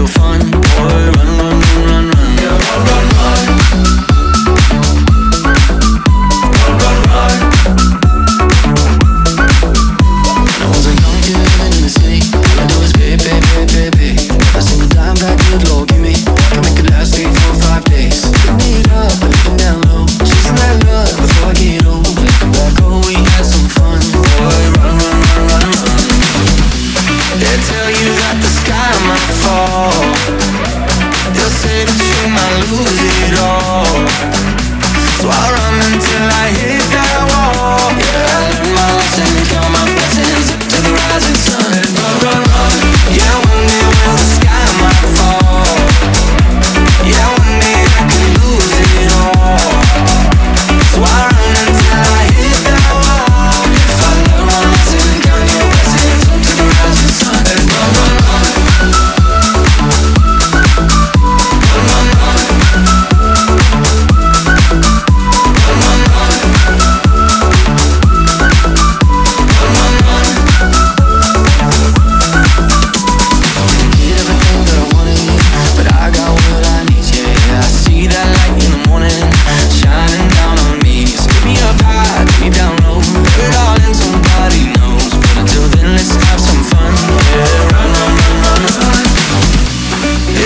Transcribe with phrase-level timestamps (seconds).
[0.00, 0.99] feel fun.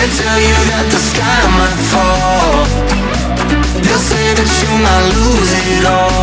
[0.04, 2.68] They tell you that the sky might fall.
[3.80, 6.13] They'll say that you might lose it all.